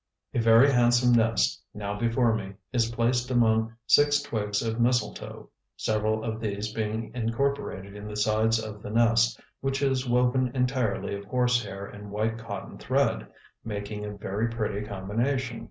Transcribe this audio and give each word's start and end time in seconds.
A 0.33 0.39
very 0.39 0.71
handsome 0.71 1.11
nest, 1.11 1.61
now 1.75 1.95
before 1.95 2.33
me, 2.33 2.53
is 2.73 2.89
placed 2.89 3.29
among 3.29 3.75
six 3.85 4.19
twigs 4.19 4.63
of 4.63 4.79
mistletoe, 4.81 5.47
several 5.77 6.23
of 6.23 6.39
these 6.39 6.73
being 6.73 7.11
incorporated 7.13 7.95
in 7.95 8.07
the 8.07 8.15
sides 8.15 8.57
of 8.59 8.81
the 8.81 8.89
nest, 8.89 9.39
which 9.59 9.83
is 9.83 10.09
woven 10.09 10.47
entirely 10.55 11.13
of 11.13 11.25
horsehair 11.25 11.85
and 11.85 12.09
white 12.09 12.39
cotton 12.39 12.79
thread, 12.79 13.27
making 13.63 14.03
a 14.03 14.17
very 14.17 14.47
pretty 14.47 14.83
combination. 14.87 15.59